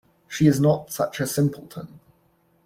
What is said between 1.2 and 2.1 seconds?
simpleton.